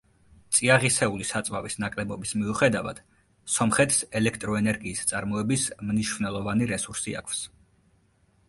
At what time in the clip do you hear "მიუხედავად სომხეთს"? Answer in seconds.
2.39-4.01